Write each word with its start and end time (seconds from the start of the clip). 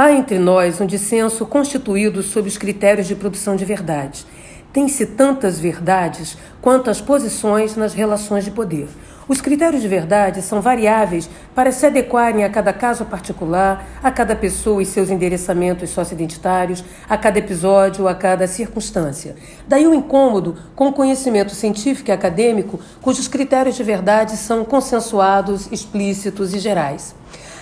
Há 0.00 0.12
entre 0.12 0.38
nós 0.38 0.80
um 0.80 0.86
dissenso 0.86 1.44
constituído 1.44 2.22
sobre 2.22 2.48
os 2.48 2.56
critérios 2.56 3.08
de 3.08 3.16
produção 3.16 3.56
de 3.56 3.64
verdade. 3.64 4.24
Tem-se 4.72 5.04
tantas 5.04 5.58
verdades 5.58 6.38
quanto 6.62 6.88
as 6.88 7.00
posições 7.00 7.74
nas 7.74 7.94
relações 7.94 8.44
de 8.44 8.52
poder. 8.52 8.86
Os 9.26 9.40
critérios 9.40 9.82
de 9.82 9.88
verdade 9.88 10.40
são 10.40 10.60
variáveis 10.60 11.28
para 11.52 11.72
se 11.72 11.84
adequarem 11.84 12.44
a 12.44 12.48
cada 12.48 12.72
caso 12.72 13.06
particular, 13.06 13.88
a 14.00 14.08
cada 14.12 14.36
pessoa 14.36 14.80
e 14.80 14.86
seus 14.86 15.10
endereçamentos 15.10 15.90
socioidentitários, 15.90 16.84
a 17.08 17.18
cada 17.18 17.40
episódio, 17.40 18.06
a 18.06 18.14
cada 18.14 18.46
circunstância. 18.46 19.34
Daí 19.66 19.84
o 19.84 19.94
incômodo 19.94 20.56
com 20.76 20.86
o 20.86 20.92
conhecimento 20.92 21.56
científico 21.56 22.10
e 22.10 22.12
acadêmico, 22.12 22.78
cujos 23.02 23.26
critérios 23.26 23.74
de 23.74 23.82
verdade 23.82 24.36
são 24.36 24.64
consensuados, 24.64 25.66
explícitos 25.72 26.54
e 26.54 26.60
gerais. 26.60 27.16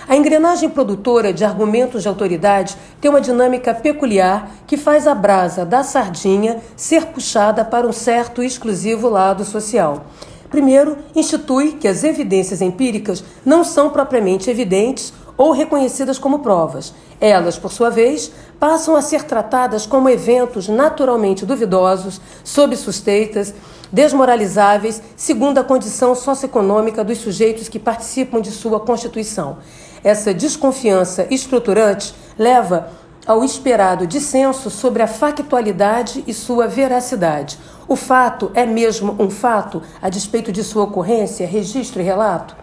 A 0.09 0.15
engrenagem 0.15 0.69
produtora 0.69 1.33
de 1.33 1.43
argumentos 1.43 2.01
de 2.01 2.07
autoridade 2.07 2.77
tem 3.01 3.11
uma 3.11 3.19
dinâmica 3.19 3.73
peculiar 3.73 4.49
que 4.65 4.77
faz 4.77 5.05
a 5.05 5.13
brasa 5.13 5.65
da 5.65 5.83
sardinha 5.83 6.61
ser 6.77 7.07
puxada 7.07 7.65
para 7.65 7.85
um 7.85 7.91
certo 7.91 8.41
e 8.41 8.45
exclusivo 8.45 9.09
lado 9.09 9.43
social. 9.43 10.05
Primeiro, 10.49 10.97
institui 11.13 11.73
que 11.73 11.89
as 11.89 12.05
evidências 12.05 12.61
empíricas 12.61 13.21
não 13.45 13.65
são 13.65 13.89
propriamente 13.89 14.49
evidentes 14.49 15.11
ou 15.37 15.51
reconhecidas 15.51 16.17
como 16.17 16.39
provas. 16.39 16.93
Elas, 17.21 17.57
por 17.57 17.71
sua 17.71 17.89
vez, 17.89 18.31
passam 18.59 18.95
a 18.95 19.01
ser 19.01 19.23
tratadas 19.23 19.85
como 19.85 20.09
eventos 20.09 20.67
naturalmente 20.67 21.45
duvidosos, 21.45 22.19
sob 22.43 22.75
suspeitas, 22.75 23.53
desmoralizáveis, 23.91 25.01
segundo 25.15 25.59
a 25.59 25.63
condição 25.63 26.15
socioeconômica 26.15 27.03
dos 27.03 27.19
sujeitos 27.19 27.69
que 27.69 27.79
participam 27.79 28.41
de 28.41 28.51
sua 28.51 28.79
constituição. 28.79 29.57
Essa 30.03 30.33
desconfiança 30.33 31.27
estruturante 31.29 32.13
leva 32.37 32.89
ao 33.25 33.43
esperado 33.43 34.07
dissenso 34.07 34.69
sobre 34.69 35.03
a 35.03 35.07
factualidade 35.07 36.23
e 36.25 36.33
sua 36.33 36.67
veracidade. 36.67 37.59
O 37.87 37.95
fato 37.95 38.51
é 38.53 38.65
mesmo 38.65 39.15
um 39.19 39.29
fato, 39.29 39.81
a 40.01 40.09
despeito 40.09 40.51
de 40.51 40.63
sua 40.63 40.83
ocorrência, 40.83 41.45
registro 41.45 42.01
e 42.01 42.05
relato? 42.05 42.55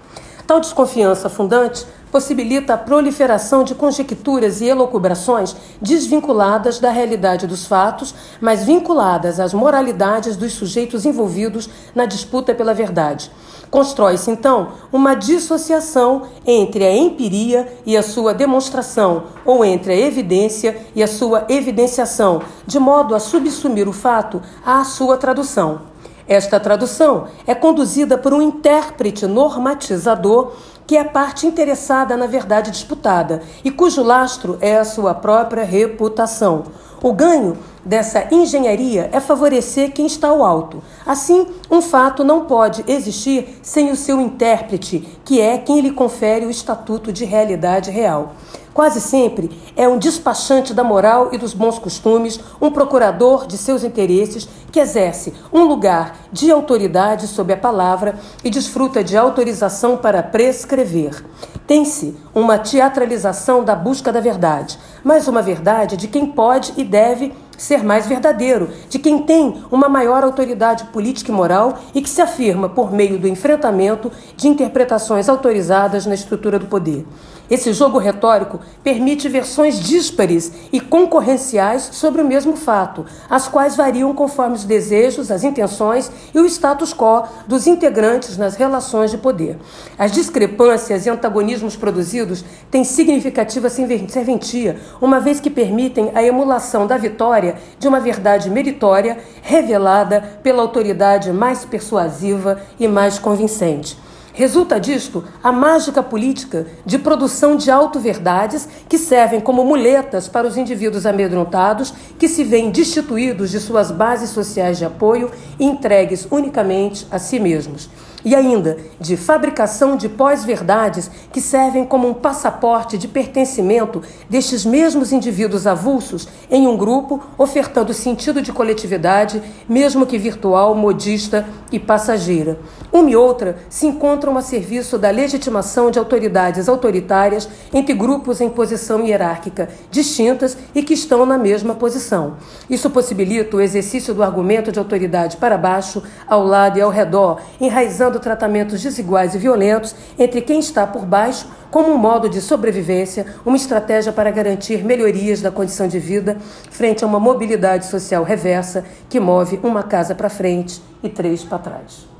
Tal 0.47 0.61
desconfiança 0.61 1.31
fundante 1.31 1.87
possibilita 2.13 2.75
a 2.75 2.79
proliferação 2.79 3.65
de 3.65 3.75
conjecturas 3.75 4.61
e 4.61 4.67
elocubrações 4.67 5.57
desvinculadas 5.81 6.79
da 6.79 6.91
realidade 6.91 7.47
dos 7.47 7.67
fatos, 7.67 8.15
mas 8.41 8.63
vinculadas 8.63 9.41
às 9.41 9.55
moralidades 9.55 10.37
dos 10.37 10.53
sujeitos 10.53 11.07
envolvidos 11.07 11.69
na 11.95 12.05
disputa 12.05 12.55
pela 12.55 12.75
verdade. 12.75 13.33
Constrói-se, 13.71 14.31
então, 14.31 14.69
uma 14.93 15.15
dissociação 15.15 16.23
entre 16.47 16.85
a 16.85 16.95
empiria 16.95 17.67
e 17.85 17.97
a 17.97 18.03
sua 18.03 18.33
demonstração, 18.33 19.25
ou 19.45 19.65
entre 19.65 19.95
a 19.95 19.99
evidência 19.99 20.87
e 20.95 21.03
a 21.03 21.09
sua 21.09 21.47
evidenciação, 21.49 22.43
de 22.65 22.79
modo 22.79 23.15
a 23.15 23.19
subsumir 23.19 23.89
o 23.89 23.93
fato 23.93 24.41
à 24.65 24.85
sua 24.85 25.17
tradução. 25.17 25.94
Esta 26.27 26.59
tradução 26.59 27.29
é 27.47 27.55
conduzida 27.55 28.17
por 28.17 28.33
um 28.33 28.41
intérprete 28.41 29.27
normatizador 29.27 30.53
que 30.87 30.97
é 30.97 31.05
parte 31.05 31.47
interessada 31.47 32.17
na 32.17 32.27
verdade 32.27 32.71
disputada 32.71 33.43
e 33.63 33.71
cujo 33.71 34.03
lastro 34.03 34.59
é 34.61 34.79
a 34.79 34.85
sua 34.85 35.15
própria 35.15 35.65
reputação. 35.65 36.65
O 37.03 37.13
ganho 37.13 37.57
dessa 37.85 38.29
engenharia 38.33 39.11
é 39.13 39.21
favorecer 39.21 39.93
quem 39.93 40.07
está 40.07 40.29
ao 40.29 40.45
alto. 40.45 40.83
Assim, 41.07 41.47
um 41.71 41.83
fato 41.83 42.25
não 42.25 42.47
pode 42.47 42.85
existir 42.87 43.59
sem 43.63 43.91
o 43.91 43.97
seu 43.97 44.21
intérprete, 44.21 45.07
que 45.25 45.41
é 45.41 45.59
quem 45.59 45.81
lhe 45.81 45.91
confere 45.91 46.47
o 46.47 46.51
estatuto 46.51 47.13
de 47.13 47.25
realidade 47.25 47.91
real. 47.91 48.35
Quase 48.75 49.01
sempre 49.01 49.57
é 49.77 49.87
um 49.87 49.99
despachante 49.99 50.75
da 50.75 50.83
moral 50.83 51.29
e 51.31 51.39
dos 51.39 51.55
bons 51.55 51.79
costumes, 51.79 52.41
um 52.61 52.73
procurador 52.73 53.47
de 53.47 53.57
seus 53.57 53.85
interesses 53.85 54.49
que 54.73 54.81
exerce 54.81 55.33
um 55.53 55.63
lugar 55.63 56.17
de 56.33 56.51
autoridade 56.51 57.29
sob 57.29 57.53
a 57.53 57.57
palavra 57.57 58.19
e 58.43 58.51
desfruta 58.51 59.05
de 59.05 59.17
autorização 59.17 59.97
para 59.97 60.25
prescrever. 60.25 61.25
Tem-se 61.65 62.17
uma 62.35 62.59
teatralização 62.59 63.63
da 63.63 63.77
busca 63.77 64.13
da 64.13 64.21
verdade, 64.21 64.77
mas 65.05 65.29
uma 65.29 65.41
verdade 65.41 65.97
de 65.97 66.09
quem 66.09 66.27
pode 66.27 66.75
e 66.77 66.83
deve 66.83 67.33
ser 67.57 67.83
mais 67.83 68.07
verdadeiro, 68.07 68.69
de 68.89 68.99
quem 68.99 69.19
tem 69.19 69.63
uma 69.71 69.89
maior 69.89 70.25
autoridade 70.25 70.85
política 70.85 71.31
e 71.31 71.35
moral 71.35 71.79
e 71.95 72.01
que 72.01 72.11
se 72.11 72.21
afirma 72.21 72.69
por 72.69 72.93
meio 72.93 73.19
do 73.19 73.29
enfrentamento 73.29 74.11
de 74.37 74.49
interpretações 74.49 75.29
autorizadas 75.29 76.07
na 76.07 76.15
estrutura 76.15 76.59
do 76.59 76.67
poder. 76.67 77.05
Esse 77.51 77.75
jogo 77.75 77.99
retórico 77.99 78.59
permite 78.83 79.29
versões 79.29 79.79
díspares 79.79 80.51
e 80.73 80.81
concorrenciais 80.81 81.91
sobre 81.93 82.23
o 82.23 82.25
mesmo 82.25 82.57
fato, 82.57 83.05
as 83.29 83.47
quais 83.47 83.77
variam 83.77 84.15
conforme 84.15 84.57
os 84.57 84.65
desejos, 84.65 85.31
as 85.31 85.45
intenções 85.45 86.11
e 86.35 86.41
o 86.41 86.47
status 86.47 86.95
quo 86.95 87.25
dos 87.47 87.67
integrantes 87.67 88.39
nas 88.39 88.57
relações 88.57 89.11
de 89.11 89.19
poder. 89.19 89.59
As 89.99 90.11
discrepâncias 90.11 91.05
e 91.05 91.11
antagonismos 91.11 91.77
produzidos 91.77 92.43
têm 92.71 92.83
significativa 92.83 93.69
serventia, 93.69 94.81
uma 94.99 95.21
vez 95.21 95.39
que 95.39 95.51
permitem 95.51 96.13
a 96.15 96.23
emulação 96.23 96.87
da 96.87 96.97
vitória 96.97 97.44
de 97.79 97.89
uma 97.89 98.01
verdade 98.01 98.49
meritória 98.49 99.19
revelada 99.43 100.39
pela 100.43 100.63
autoridade 100.63 101.33
mais 101.33 101.65
persuasiva 101.65 102.61
e 102.79 102.89
mais 102.89 103.19
convincente. 103.19 103.99
Resulta 104.37 104.81
disto 104.81 105.23
a 105.43 105.53
mágica 105.53 106.03
política 106.03 106.67
de 106.85 106.99
produção 106.99 107.57
de 107.57 107.71
auto-verdades 107.71 108.69
que 108.89 108.99
servem 108.99 109.41
como 109.41 109.65
muletas 109.65 110.27
para 110.27 110.47
os 110.47 110.57
indivíduos 110.57 111.07
amedrontados 111.07 111.95
que 112.19 112.29
se 112.29 112.43
veem 112.43 112.71
destituídos 112.71 113.51
de 113.51 113.61
suas 113.61 113.93
bases 113.93 114.31
sociais 114.31 114.77
de 114.77 114.85
apoio 114.85 115.31
e 115.57 115.65
entregues 115.65 116.27
unicamente 116.31 117.07
a 117.13 117.19
si 117.21 117.39
mesmos 117.39 117.89
e 118.25 118.35
ainda 118.35 118.79
de 118.99 119.17
fabricação 119.17 119.97
de 119.97 120.09
pós-verdades 120.09 121.11
que 121.33 121.41
servem 121.41 121.85
como 121.85 122.09
um 122.09 122.15
passaporte 122.15 122.97
de 122.97 123.07
pertencimento 123.07 124.03
destes 124.29 124.65
mesmos 124.65 125.13
indivíduos 125.13 125.67
avulsos 125.67 126.27
em 126.51 126.67
um 126.67 126.77
grupo, 126.77 127.21
ofertando 127.37 127.93
sentido 127.93 128.41
de 128.41 128.53
coletividade, 128.53 129.43
mesmo 129.69 130.07
que 130.07 130.19
virtual, 130.19 130.75
modista 130.75 131.47
e 131.71 131.79
passageira. 131.79 132.59
Uma 132.93 133.11
e 133.11 133.17
outra 133.17 133.57
se 133.69 133.87
encontram 133.87 134.37
a 134.39 134.43
serviço 134.43 134.97
da 134.97 135.11
legitimação 135.11 135.91
de 135.91 135.99
autoridades 135.99 136.69
autoritárias 136.69 137.49
entre 137.73 137.95
grupos 137.95 138.41
em 138.41 138.49
posição 138.49 139.05
hierárquica 139.05 139.69
distintas 139.91 140.57
e 140.75 140.83
que 140.83 140.95
estão 140.95 141.27
na 141.27 141.37
mesma 141.37 141.75
posição. 141.75 142.37
Isso 142.71 142.89
possibilita 142.89 143.57
o 143.57 143.61
exercício 143.61 144.15
do 144.15 144.23
argumento 144.23 144.71
de 144.71 144.79
autoridade 144.79 145.37
para 145.37 145.59
baixo, 145.59 146.03
ao 146.27 146.45
lado 146.45 146.79
e 146.79 146.83
ao 146.83 146.91
redor, 146.91 147.41
enraizando 147.61 148.14
tratamentos 148.21 148.83
desiguais 148.83 149.35
e 149.35 149.39
violentos 149.39 149.95
entre 150.19 150.41
quem 150.41 150.61
está 150.61 150.87
por 150.87 151.05
baixo, 151.05 151.49
como 151.71 151.93
um 151.93 151.99
modo 151.99 152.29
de 152.29 152.41
sobrevivência, 152.41 153.27
uma 153.45 153.57
estratégia 153.57 154.13
para 154.13 154.31
garantir 154.31 154.85
melhorias 154.85 155.41
da 155.41 155.51
condição 155.51 155.89
de 155.89 155.99
vida 155.99 156.37
frente 156.71 157.05
a 157.05 157.07
uma 157.07 157.21
mobilidade 157.21 157.87
social 157.87 158.23
reversa 158.25 158.85
que 159.09 159.19
move 159.19 159.59
uma 159.63 159.83
casa 159.83 160.15
para 160.15 160.29
frente 160.29 160.81
e 161.03 161.09
três 161.09 161.43
para 161.43 161.59
trás. 161.59 162.14